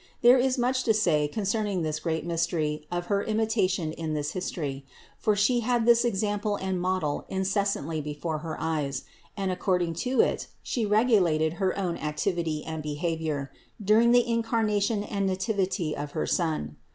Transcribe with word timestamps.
There 0.23 0.39
is 0.39 0.57
much 0.57 0.83
to 0.85 0.95
say 0.95 1.27
con 1.27 1.43
cerning 1.43 1.83
this 1.83 1.99
great 1.99 2.25
mystery 2.25 2.87
of 2.91 3.05
her 3.05 3.21
imitation 3.23 3.91
in 3.93 4.15
this 4.15 4.31
his 4.31 4.49
tory; 4.49 4.83
for 5.19 5.35
She 5.35 5.59
had 5.59 5.85
this 5.85 6.03
example 6.03 6.55
and 6.55 6.81
model 6.81 7.23
incessantly 7.29 8.01
before 8.01 8.39
her 8.39 8.57
eyes, 8.59 9.03
and 9.37 9.51
according 9.51 9.93
to 10.09 10.19
it 10.19 10.47
She 10.63 10.87
regulated 10.87 11.53
her 11.61 11.67
THE 11.67 11.73
INCARNATION 11.81 11.99
491 12.01 12.01
own 12.01 12.09
activity 12.09 12.65
and 12.73 12.81
behavior 12.81 13.51
during 13.79 14.11
the 14.11 14.27
Incarnation 14.27 15.03
and 15.03 15.27
Nativity 15.27 15.95
of 15.95 16.13
her 16.13 16.25
Son. 16.25 16.77